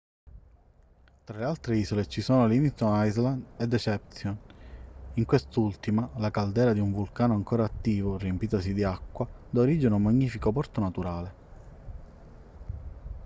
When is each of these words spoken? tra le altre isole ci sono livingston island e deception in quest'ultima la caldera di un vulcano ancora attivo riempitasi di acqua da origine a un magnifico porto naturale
tra 1.25 1.37
le 1.37 1.45
altre 1.45 1.77
isole 1.77 2.07
ci 2.07 2.21
sono 2.21 2.47
livingston 2.47 3.05
island 3.05 3.43
e 3.57 3.67
deception 3.67 4.35
in 5.13 5.25
quest'ultima 5.25 6.09
la 6.15 6.31
caldera 6.31 6.73
di 6.73 6.79
un 6.79 6.91
vulcano 6.91 7.35
ancora 7.35 7.65
attivo 7.65 8.17
riempitasi 8.17 8.73
di 8.73 8.81
acqua 8.83 9.27
da 9.51 9.61
origine 9.61 9.91
a 9.91 9.97
un 9.97 10.01
magnifico 10.01 10.51
porto 10.51 10.79
naturale 10.81 11.33